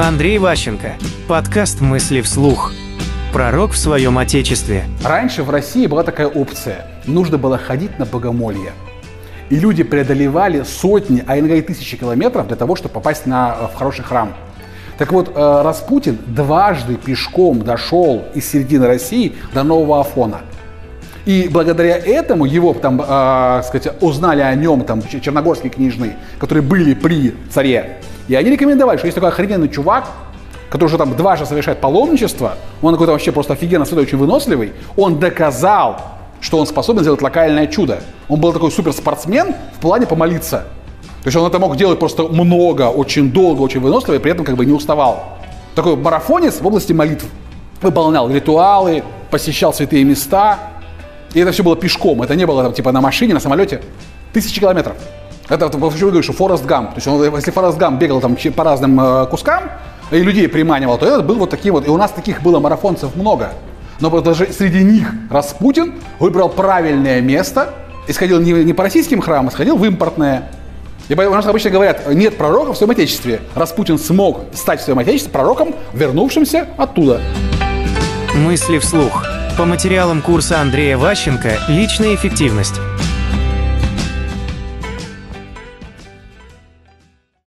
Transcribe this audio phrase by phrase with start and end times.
[0.00, 0.92] Андрей Ващенко.
[1.26, 2.72] Подкаст «Мысли вслух».
[3.32, 4.84] Пророк в своем отечестве.
[5.04, 6.86] Раньше в России была такая опция.
[7.06, 8.70] Нужно было ходить на богомолье.
[9.50, 13.74] И люди преодолевали сотни, а иногда и тысячи километров для того, чтобы попасть на, в
[13.74, 14.34] хороший храм.
[14.98, 20.42] Так вот, э, Распутин дважды пешком дошел из середины России до Нового Афона.
[21.26, 26.94] И благодаря этому его там, э, сказать, узнали о нем там черногорские книжные, которые были
[26.94, 27.98] при царе.
[28.28, 30.06] И они рекомендовали, что есть такой охрененный чувак,
[30.70, 35.18] который уже там дважды совершает паломничество, он какой-то вообще просто офигенно святой, очень выносливый, он
[35.18, 36.00] доказал,
[36.40, 38.02] что он способен сделать локальное чудо.
[38.28, 40.66] Он был такой суперспортсмен в плане помолиться.
[41.22, 44.44] То есть он это мог делать просто много, очень долго, очень выносливо, и при этом
[44.44, 45.38] как бы не уставал.
[45.74, 47.24] Такой марафонец в области молитв.
[47.80, 50.58] Выполнял ритуалы, посещал святые места.
[51.34, 52.22] И это все было пешком.
[52.22, 53.82] Это не было там, типа на машине, на самолете.
[54.32, 54.96] Тысячи километров.
[55.48, 56.90] Это почему я говорю, что Форест Гамп.
[56.90, 59.64] То есть он, если Форест Гамп бегал там по разным э, кускам
[60.10, 61.86] и людей приманивал, то этот был вот таким вот.
[61.86, 63.52] И у нас таких было марафонцев много.
[64.00, 67.74] Но даже среди них Распутин выбрал правильное место
[68.06, 70.50] и сходил не, не по российским храмам, а сходил в импортное.
[71.08, 73.40] И у нас обычно говорят, нет пророка в своем отечестве.
[73.54, 77.20] Распутин смог стать в своем отечестве пророком, вернувшимся оттуда.
[78.34, 79.24] Мысли вслух.
[79.56, 82.74] По материалам курса Андрея Ващенко «Личная эффективность».